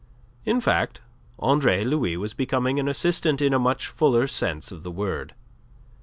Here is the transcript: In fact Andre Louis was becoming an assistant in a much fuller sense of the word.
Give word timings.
In 0.45 0.59
fact 0.59 0.99
Andre 1.37 1.83
Louis 1.83 2.17
was 2.17 2.33
becoming 2.33 2.79
an 2.79 2.87
assistant 2.87 3.39
in 3.39 3.53
a 3.53 3.59
much 3.59 3.85
fuller 3.85 4.25
sense 4.25 4.71
of 4.71 4.81
the 4.81 4.89
word. 4.89 5.35